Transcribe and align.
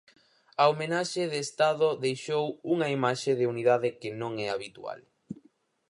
A 0.61 0.63
homenaxe 0.71 1.23
de 1.31 1.39
Estado 1.47 1.87
deixou 2.05 2.45
unha 2.73 2.87
imaxe 2.97 3.31
de 3.39 3.45
unidade 3.53 3.89
que 3.99 4.09
non 4.21 4.31
é 4.45 4.47
habitual. 4.51 4.99